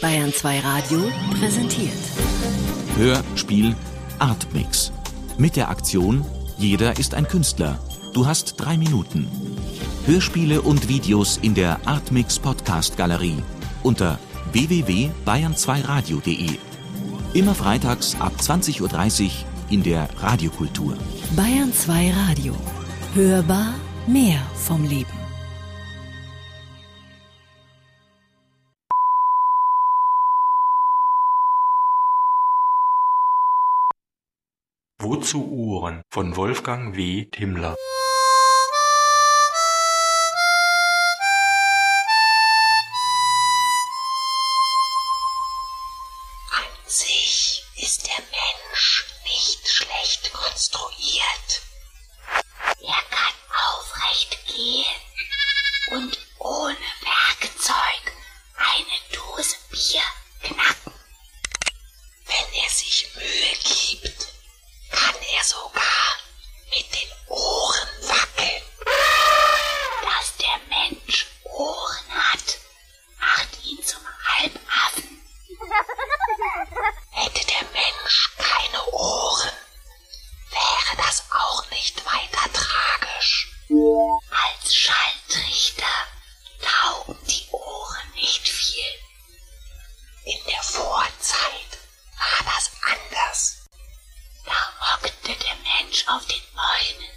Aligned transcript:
Bayern 0.00 0.32
2 0.32 0.60
Radio 0.60 1.02
präsentiert. 1.38 1.92
Hörspiel 2.96 3.74
Artmix. 4.18 4.90
Mit 5.38 5.56
der 5.56 5.68
Aktion 5.70 6.24
Jeder 6.58 6.98
ist 6.98 7.14
ein 7.14 7.28
Künstler. 7.28 7.78
Du 8.14 8.26
hast 8.26 8.54
drei 8.56 8.76
Minuten. 8.76 9.28
Hörspiele 10.06 10.62
und 10.62 10.88
Videos 10.88 11.38
in 11.42 11.54
der 11.54 11.78
Artmix 11.86 12.38
Podcast 12.38 12.96
Galerie 12.96 13.42
unter 13.82 14.18
www.bayern2radio.de. 14.52 16.58
Immer 17.34 17.54
freitags 17.54 18.16
ab 18.20 18.32
20.30 18.40 19.24
Uhr 19.24 19.30
in 19.70 19.82
der 19.82 20.08
Radiokultur. 20.20 20.96
Bayern 21.34 21.72
2 21.72 22.12
Radio. 22.28 22.54
Hörbar 23.14 23.74
mehr 24.06 24.40
vom 24.54 24.84
Leben. 24.84 25.25
Wozu 35.08 35.38
Uhren 35.38 36.02
von 36.10 36.34
Wolfgang 36.34 36.96
W. 36.96 37.26
Timmler 37.26 37.76
An 46.50 46.64
sich 46.88 47.62
ist 47.76 48.08
der 48.08 48.18
Mensch 48.18 49.04
nicht 49.22 49.68
schlecht 49.68 50.32
konstruiert. 50.32 51.62
Er 52.80 53.02
kann 53.08 53.36
aufrecht 53.78 54.44
gehen 54.48 55.00
und 55.92 56.18
ohne 56.40 56.76
Werkzeug 57.02 58.12
eine 58.56 58.98
Dose 59.14 59.54
Bier 59.70 60.02
Als 84.66 84.74
Schalltrichter 84.74 85.86
taugen 86.60 87.16
die 87.28 87.46
Ohren 87.52 88.10
nicht 88.16 88.48
viel. 88.48 88.82
In 90.24 90.44
der 90.48 90.60
Vorzeit 90.60 91.78
war 92.18 92.52
das 92.52 92.72
anders. 92.82 93.58
Da 94.44 94.90
hockte 94.90 95.36
der 95.36 95.54
Mensch 95.54 96.04
auf 96.08 96.26
den 96.26 96.42
Bäumen 96.52 97.10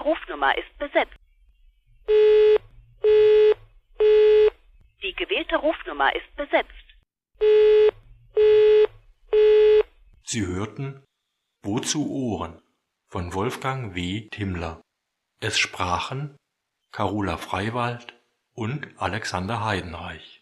Rufnummer 0.00 0.56
ist 0.56 0.78
besetzt. 0.78 1.16
Die 5.02 5.14
gewählte 5.14 5.56
Rufnummer 5.56 6.14
ist 6.14 6.36
besetzt. 6.36 6.70
Sie 10.24 10.46
hörten 10.46 11.04
Wozu 11.62 12.10
Ohren 12.10 12.62
von 13.08 13.34
Wolfgang 13.34 13.94
W. 13.94 14.28
Timmler. 14.30 14.80
Es 15.40 15.58
sprachen 15.58 16.36
Carola 16.92 17.36
Freiwald 17.36 18.14
und 18.54 18.88
Alexander 18.96 19.64
Heidenreich. 19.64 20.39